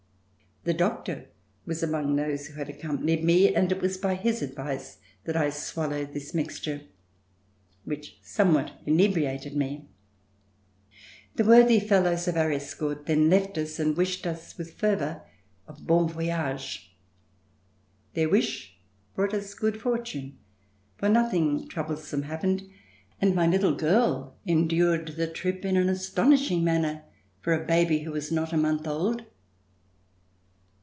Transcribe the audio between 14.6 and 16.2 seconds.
fervor a bon